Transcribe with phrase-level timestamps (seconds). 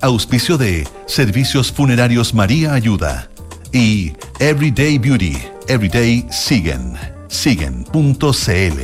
[0.00, 3.28] Auspicio de Servicios Funerarios María Ayuda
[3.72, 5.36] y Everyday Beauty,
[5.68, 6.94] Everyday Siguen,
[7.28, 8.80] siguen.cl.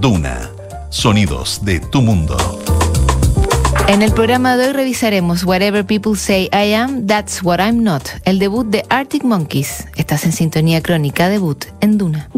[0.00, 0.50] Duna,
[0.90, 2.36] sonidos de tu mundo.
[3.88, 8.02] En el programa de hoy revisaremos Whatever People Say I Am, That's What I'm Not,
[8.24, 9.86] el debut de Arctic Monkeys.
[9.96, 12.28] Estás en sintonía crónica debut en Duna.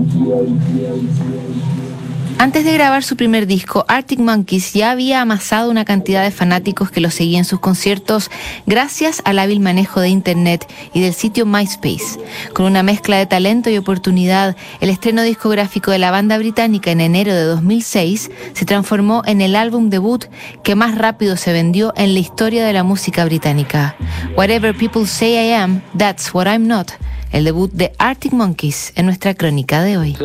[2.41, 6.91] Antes de grabar su primer disco, Arctic Monkeys ya había amasado una cantidad de fanáticos
[6.91, 8.31] que lo seguían en sus conciertos
[8.65, 12.19] gracias al hábil manejo de Internet y del sitio MySpace.
[12.55, 17.03] Con una mezcla de talento y oportunidad, el estreno discográfico de la banda británica en
[17.03, 20.25] enero de 2006 se transformó en el álbum debut
[20.63, 23.97] que más rápido se vendió en la historia de la música británica.
[24.35, 26.93] Whatever People Say I Am, That's What I'm Not
[27.33, 30.17] el debut de Arctic Monkeys en nuestra crónica de hoy.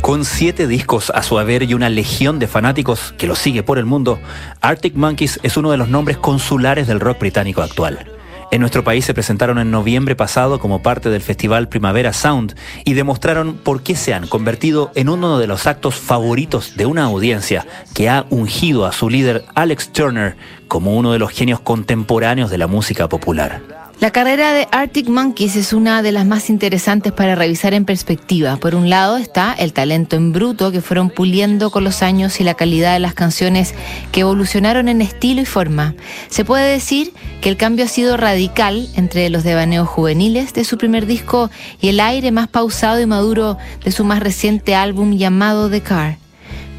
[0.00, 3.78] Con siete discos a su haber y una legión de fanáticos que lo sigue por
[3.78, 4.18] el mundo,
[4.60, 8.15] Arctic Monkeys es uno de los nombres consulares del rock británico actual.
[8.50, 12.94] En nuestro país se presentaron en noviembre pasado como parte del festival Primavera Sound y
[12.94, 17.66] demostraron por qué se han convertido en uno de los actos favoritos de una audiencia
[17.94, 20.36] que ha ungido a su líder Alex Turner
[20.68, 23.85] como uno de los genios contemporáneos de la música popular.
[23.98, 28.58] La carrera de Arctic Monkeys es una de las más interesantes para revisar en perspectiva.
[28.58, 32.44] Por un lado está el talento en bruto que fueron puliendo con los años y
[32.44, 33.74] la calidad de las canciones
[34.12, 35.94] que evolucionaron en estilo y forma.
[36.28, 40.76] Se puede decir que el cambio ha sido radical entre los devaneos juveniles de su
[40.76, 45.70] primer disco y el aire más pausado y maduro de su más reciente álbum llamado
[45.70, 46.25] The Car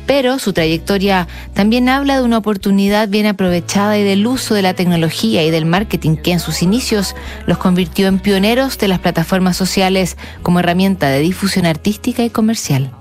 [0.07, 4.73] pero su trayectoria también habla de una oportunidad bien aprovechada y del uso de la
[4.73, 9.57] tecnología y del marketing que en sus inicios los convirtió en pioneros de las plataformas
[9.57, 12.91] sociales como herramienta de difusión artística y comercial.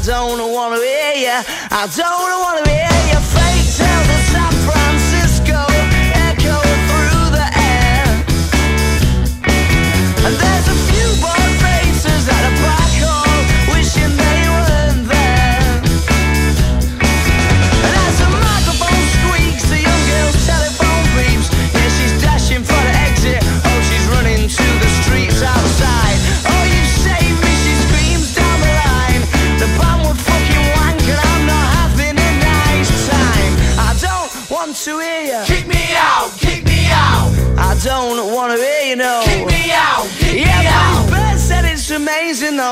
[0.00, 1.44] I don't wanna be, yeah.
[1.70, 2.89] I don't wanna be.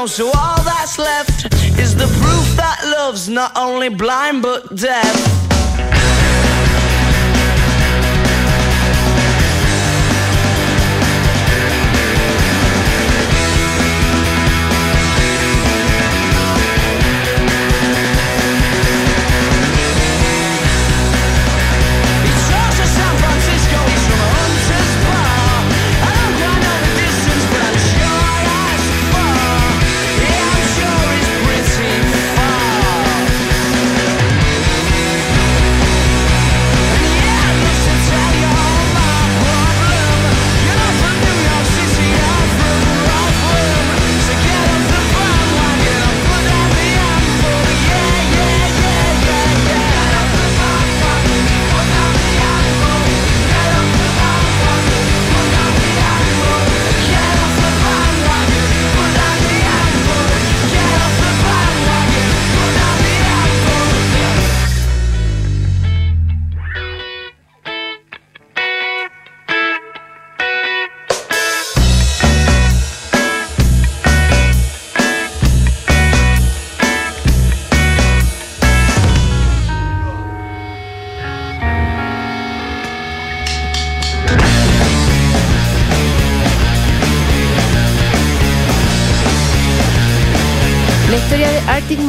[0.08, 5.77] So all that's left is the proof that love's not only blind but deaf.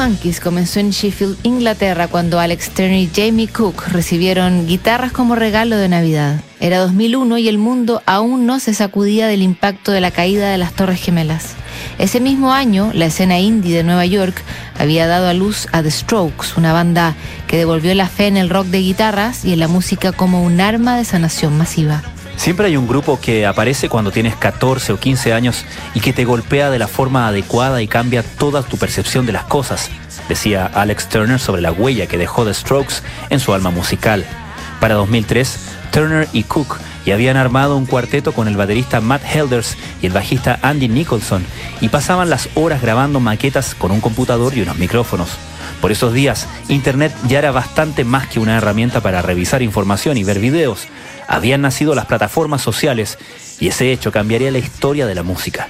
[0.10, 5.78] Monkeys comenzó en Sheffield, Inglaterra, cuando Alex Turner y Jamie Cook recibieron guitarras como regalo
[5.78, 6.42] de Navidad.
[6.60, 10.58] Era 2001 y el mundo aún no se sacudía del impacto de la caída de
[10.58, 11.54] las Torres Gemelas.
[12.00, 14.42] Ese mismo año, la escena indie de Nueva York
[14.80, 17.16] había dado a luz a The Strokes, una banda
[17.46, 20.60] que devolvió la fe en el rock de guitarras y en la música como un
[20.60, 22.02] arma de sanación masiva.
[22.40, 26.24] Siempre hay un grupo que aparece cuando tienes 14 o 15 años y que te
[26.24, 29.92] golpea de la forma adecuada y cambia toda tu percepción de las cosas,
[30.30, 32.96] decía Alex Turner sobre la huella que dejó The Strokes
[33.30, 34.26] en su alma musical.
[34.80, 35.60] Para 2003,
[35.92, 40.14] Turner y Cook ya habían armado un cuarteto con el baterista Matt Helders y el
[40.14, 41.46] bajista Andy Nicholson
[41.82, 45.30] y pasaban las horas grabando maquetas con un computador y unos micrófonos.
[45.82, 50.24] Por esos días, Internet ya era bastante más que una herramienta para revisar información y
[50.24, 50.88] ver videos
[51.28, 53.18] habían nacido las plataformas sociales
[53.60, 55.70] y ese hecho cambiaría la historia de la música.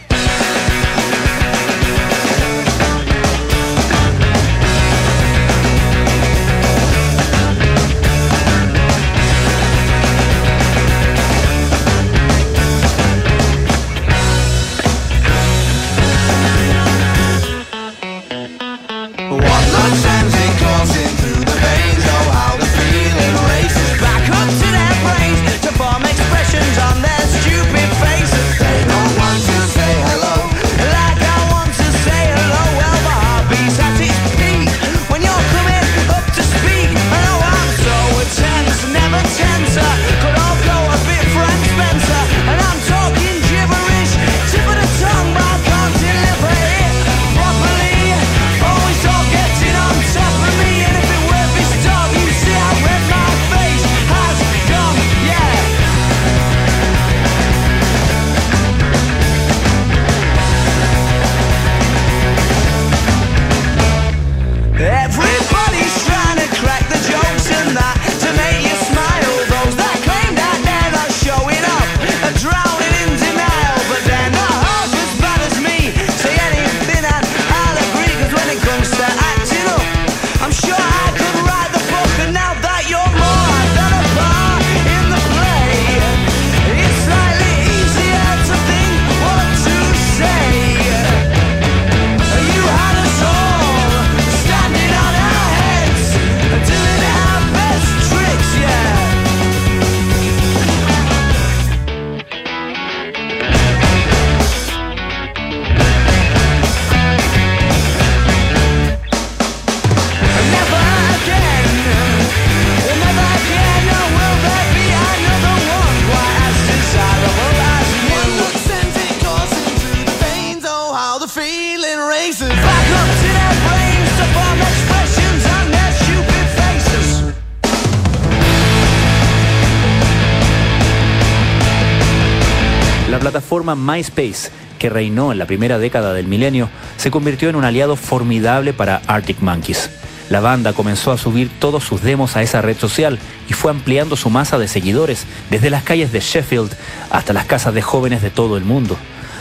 [133.76, 138.74] MySpace, que reinó en la primera década del milenio, se convirtió en un aliado formidable
[138.74, 139.90] para Arctic Monkeys.
[140.30, 143.18] La banda comenzó a subir todos sus demos a esa red social
[143.50, 146.72] y fue ampliando su masa de seguidores desde las calles de Sheffield
[147.10, 148.96] hasta las casas de jóvenes de todo el mundo.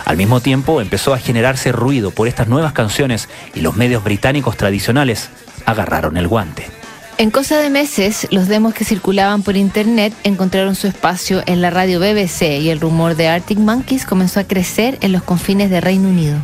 [0.06, 4.56] Al mismo tiempo empezó a generarse ruido por estas nuevas canciones y los medios británicos
[4.56, 5.28] tradicionales
[5.66, 6.77] agarraron el guante.
[7.18, 11.68] En cosa de meses, los demos que circulaban por internet encontraron su espacio en la
[11.68, 15.80] radio BBC y el rumor de Arctic Monkeys comenzó a crecer en los confines de
[15.80, 16.36] Reino Unido.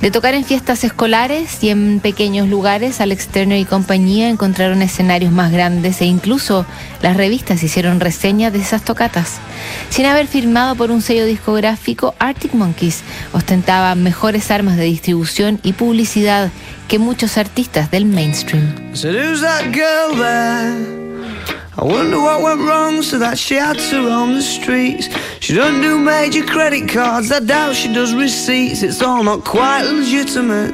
[0.00, 5.32] De tocar en fiestas escolares y en pequeños lugares, Alex Turner y compañía encontraron escenarios
[5.32, 6.66] más grandes e incluso
[7.00, 9.38] las revistas hicieron reseñas de esas tocatas.
[9.88, 15.72] Sin haber firmado por un sello discográfico, Arctic Monkeys ostentaba mejores armas de distribución y
[15.72, 16.50] publicidad
[16.88, 18.74] que muchos artistas del mainstream.
[21.76, 25.08] I wonder what went wrong so that she had to roam the streets.
[25.40, 28.82] She don't do major credit cards, I doubt she does receipts.
[28.82, 30.72] It's all not quite legitimate.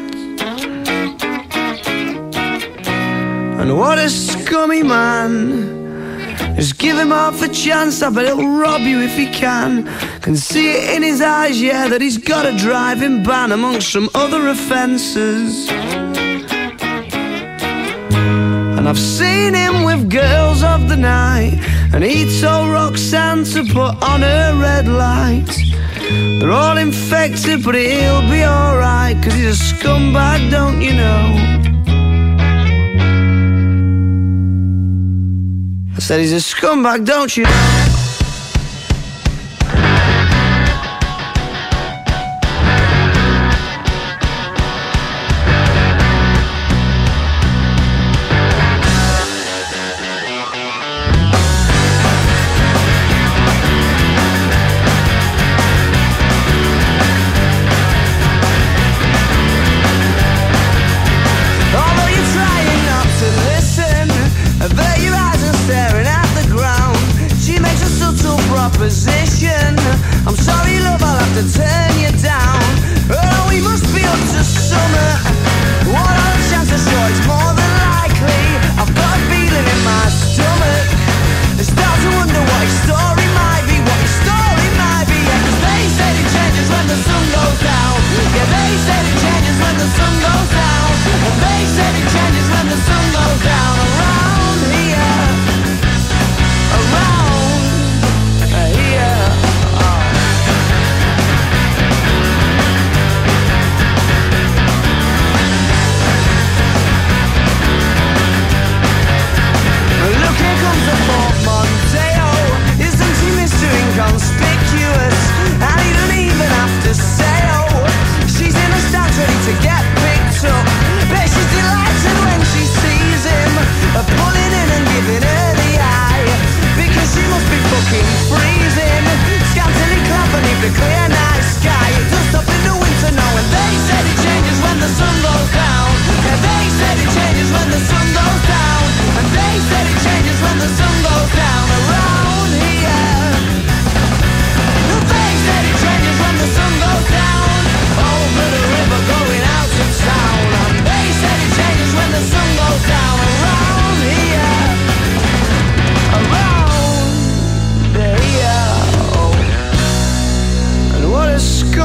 [3.61, 6.55] And what a scummy man.
[6.57, 9.85] Just give him half a chance, I bet he'll rob you if he can.
[10.21, 14.11] Can see it in his eyes, yeah, that he's got a driving ban amongst some
[14.15, 15.69] other offences.
[18.81, 21.59] And I've seen him with girls of the night.
[21.93, 25.53] And he told Roxanne to put on her red light.
[26.41, 29.23] They're all infected, but he'll be alright.
[29.23, 31.37] Cause he's a scumbag, don't you know?
[35.95, 37.70] I said he's a scumbag, don't you know?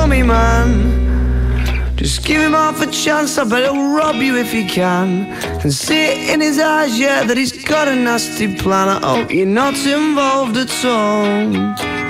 [0.06, 1.96] Scummy man.
[1.96, 5.26] Just give him half a chance, I bet he'll rob you if he can.
[5.64, 8.88] And see it in his eyes, yeah, that he's got a nasty plan.
[8.88, 12.05] I hope you're not involved at all.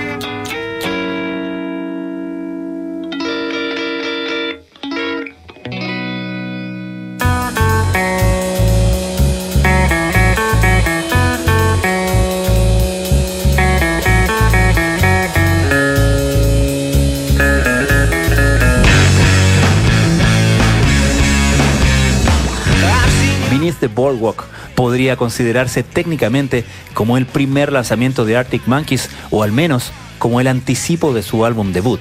[24.96, 30.46] Podría considerarse técnicamente como el primer lanzamiento de Arctic Monkeys o al menos como el
[30.46, 32.00] anticipo de su álbum debut.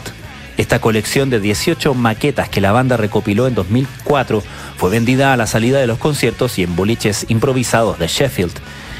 [0.55, 4.41] Esta colección de 18 maquetas que la banda recopiló en 2004
[4.77, 8.53] fue vendida a la salida de los conciertos y en boliches improvisados de Sheffield.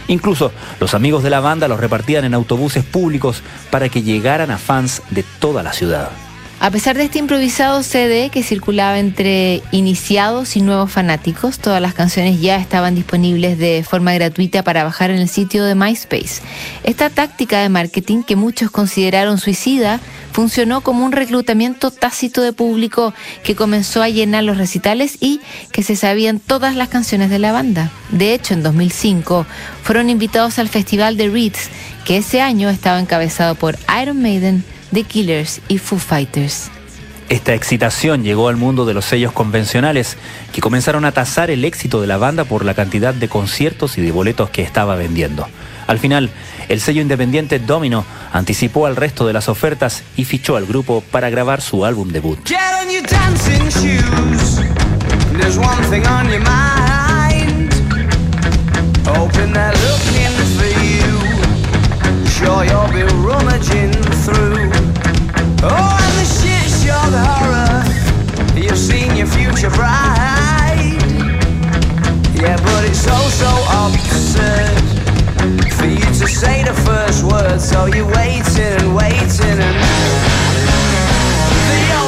[0.10, 4.58] Incluso los amigos de la banda los repartían en autobuses públicos para que llegaran a
[4.58, 6.12] fans de toda la ciudad.
[6.60, 11.94] A pesar de este improvisado CD que circulaba entre iniciados y nuevos fanáticos, todas las
[11.94, 16.42] canciones ya estaban disponibles de forma gratuita para bajar en el sitio de MySpace.
[16.84, 20.00] Esta táctica de marketing que muchos consideraron suicida
[20.32, 25.84] funcionó como un reclutamiento tácito de público que comenzó a llenar los recitales y que
[25.84, 27.92] se sabían todas las canciones de la banda.
[28.12, 29.46] De hecho, en 2005
[29.84, 31.70] fueron invitados al Festival de Reeds,
[32.06, 34.64] que ese año estaba encabezado por Iron Maiden,
[34.94, 36.70] The Killers y Foo Fighters.
[37.28, 40.16] Esta excitación llegó al mundo de los sellos convencionales,
[40.54, 44.02] que comenzaron a tasar el éxito de la banda por la cantidad de conciertos y
[44.02, 45.48] de boletos que estaba vendiendo.
[45.88, 46.30] Al final,
[46.70, 51.30] el sello independiente Domino anticipó al resto de las ofertas y fichó al grupo para
[51.32, 52.40] grabar su álbum debut.
[52.46, 54.62] Get on your dancing shoes.
[55.40, 57.74] There's one thing on your mind.
[59.08, 61.20] Hoping they're looking for you.
[62.30, 63.92] Sure you'll be rummaging
[64.24, 64.55] through.
[65.68, 67.84] Oh, and the shit show the horror.
[68.60, 71.02] You've seen your future bride.
[72.36, 74.78] Yeah, but it's so so absurd
[75.74, 77.60] for you to say the first word.
[77.60, 79.76] So you're waiting and waiting and.
[81.70, 82.05] The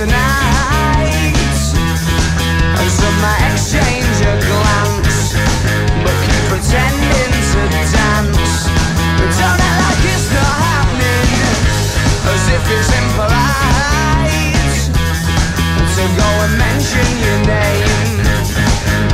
[0.00, 1.44] tonight
[2.80, 3.20] And some
[3.52, 5.36] exchange a glance.
[6.00, 8.64] But keep pretending to dance.
[9.36, 11.28] Don't act like it's not happening.
[12.32, 13.60] As if it's impolite.
[16.16, 18.24] Go and mention your name.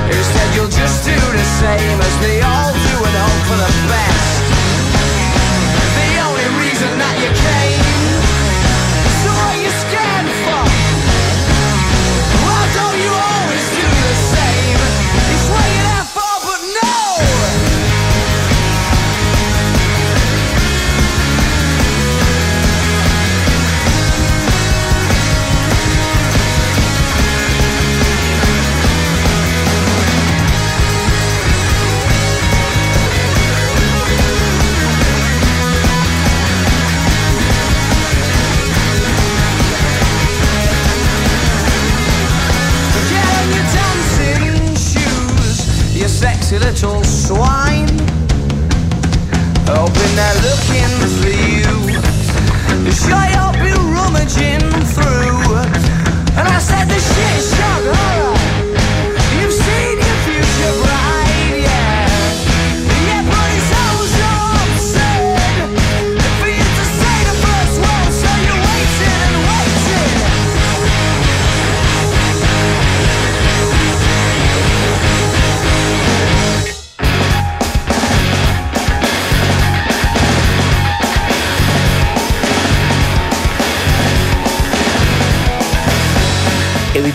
[0.07, 2.66] Instead, you'll just do the same as they all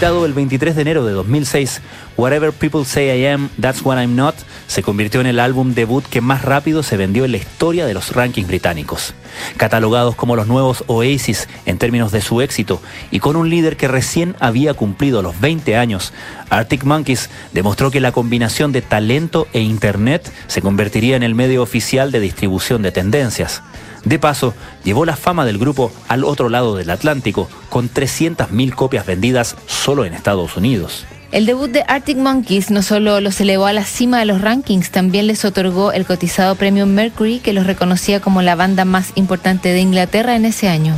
[0.01, 1.79] El 23 de enero de 2006,
[2.17, 4.33] Whatever People Say I Am, That's What I'm Not
[4.65, 7.93] se convirtió en el álbum debut que más rápido se vendió en la historia de
[7.93, 9.13] los rankings británicos.
[9.57, 12.81] Catalogados como los nuevos Oasis en términos de su éxito
[13.11, 16.13] y con un líder que recién había cumplido los 20 años,
[16.49, 21.61] Arctic Monkeys demostró que la combinación de talento e internet se convertiría en el medio
[21.61, 23.61] oficial de distribución de tendencias.
[24.05, 29.05] De paso, llevó la fama del grupo al otro lado del Atlántico, con 300.000 copias
[29.05, 31.05] vendidas solo en Estados Unidos.
[31.31, 34.91] El debut de Arctic Monkeys no solo los elevó a la cima de los rankings,
[34.91, 39.69] también les otorgó el cotizado premio Mercury que los reconocía como la banda más importante
[39.69, 40.93] de Inglaterra en ese año.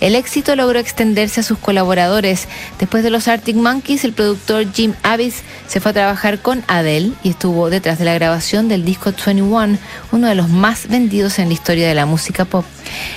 [0.00, 2.48] El éxito logró extenderse a sus colaboradores.
[2.78, 7.12] Después de los Arctic Monkeys, el productor Jim Avis se fue a trabajar con Adele
[7.22, 9.78] y estuvo detrás de la grabación del disco 21,
[10.12, 12.66] uno de los más vendidos en la historia de la música pop.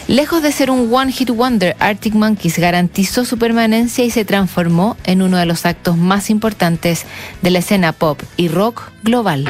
[0.08, 4.96] Lejos de ser un One Hit Wonder, Arctic Monkeys garantizó su permanencia y se transformó
[5.04, 6.61] en uno de los actos más importantes
[7.42, 9.48] de la escena pop y rock global.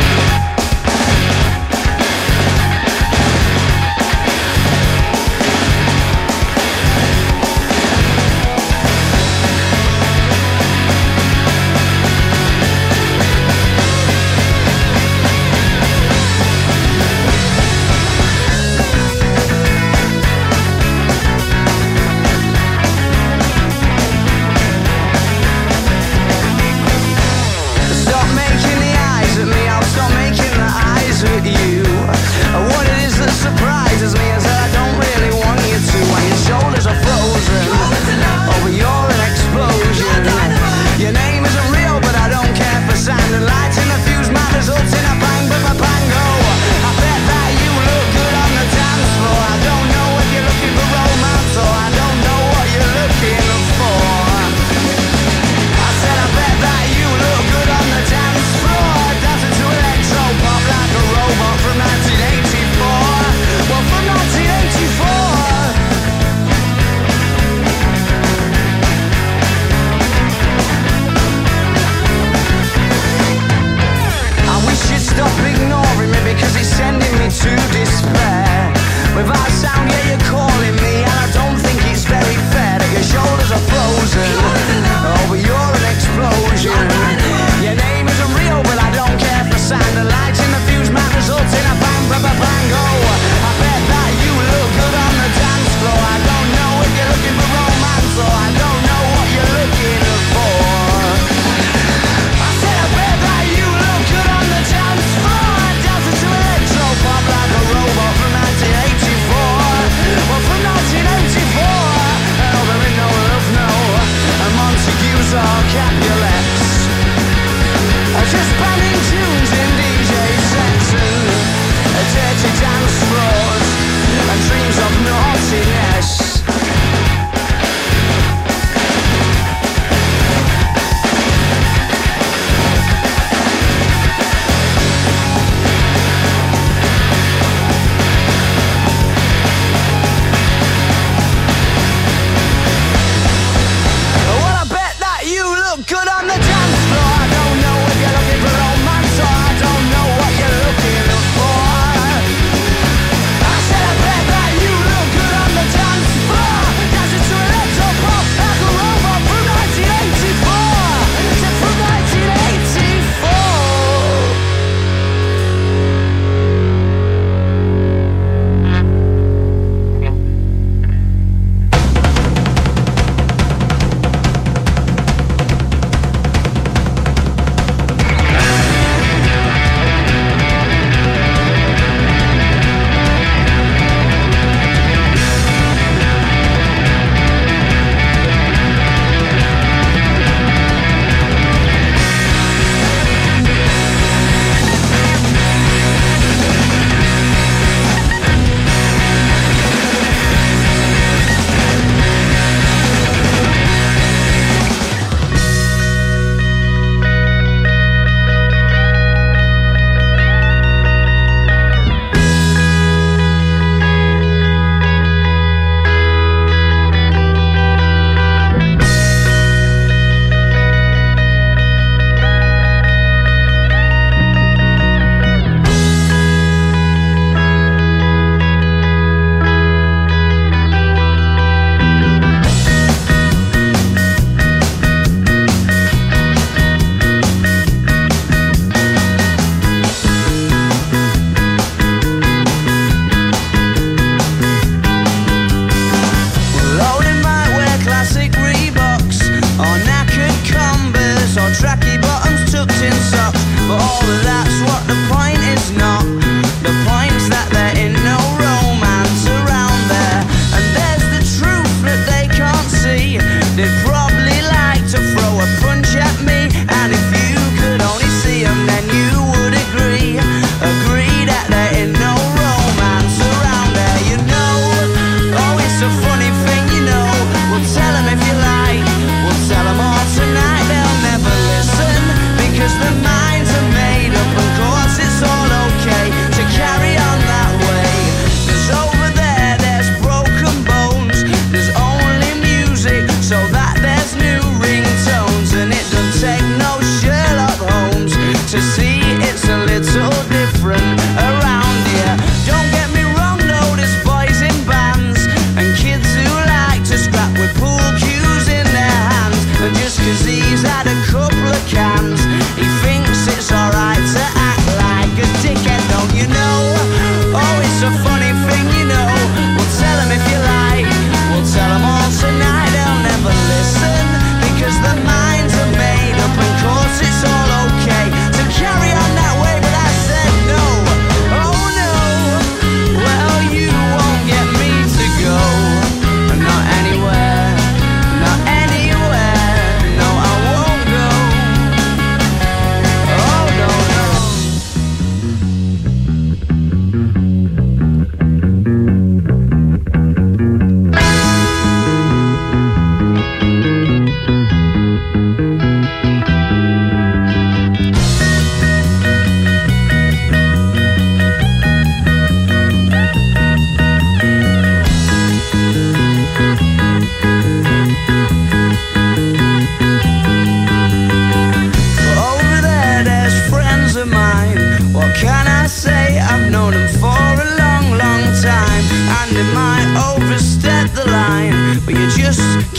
[29.42, 31.01] Me, I was still making the eyes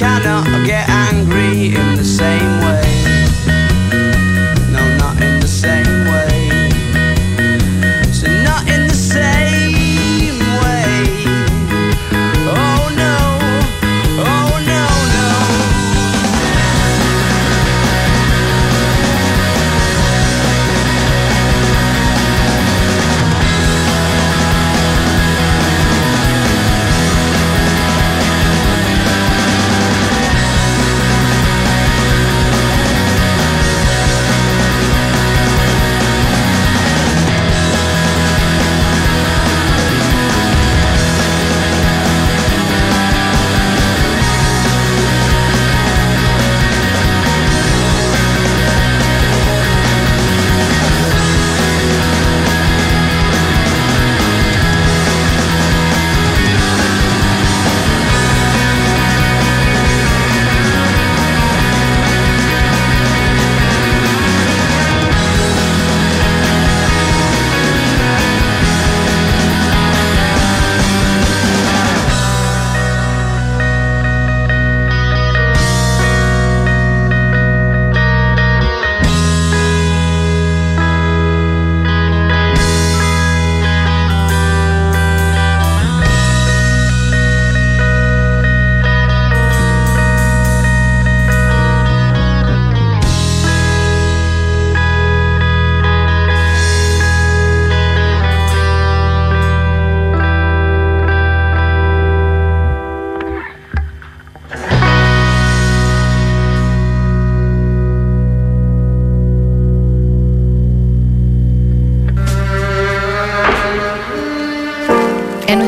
[0.02, 0.41] escucharlo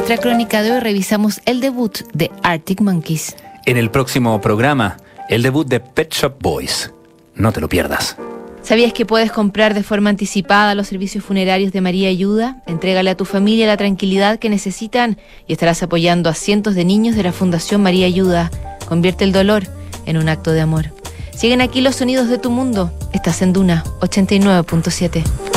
[0.07, 3.37] nuestra crónica de hoy revisamos el debut de Arctic Monkeys.
[3.65, 4.99] En el próximo programa,
[5.31, 6.93] el debut de Pet Shop Boys.
[7.35, 8.19] No te lo pierdas.
[8.63, 12.63] ¿Sabías que puedes comprar de forma anticipada los servicios funerarios de María Ayuda?
[12.67, 17.17] Entrégale a tu familia la tranquilidad que necesitan y estarás apoyando a cientos de niños
[17.17, 18.51] de la Fundación María Ayuda.
[18.87, 19.63] Convierte el dolor
[20.05, 20.93] en un acto de amor.
[21.35, 22.93] Siguen aquí los sonidos de tu mundo.
[23.15, 25.54] Estás en Duna 89.7.